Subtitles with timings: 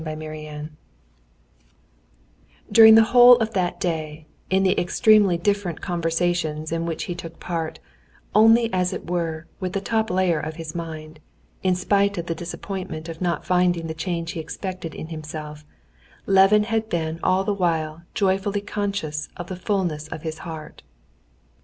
[0.03, 0.77] Chapter 18
[2.71, 7.39] During the whole of that day, in the extremely different conversations in which he took
[7.39, 7.77] part,
[8.33, 11.19] only as it were with the top layer of his mind,
[11.61, 15.65] in spite of the disappointment of not finding the change he expected in himself,
[16.25, 20.81] Levin had been all the while joyfully conscious of the fulness of his heart.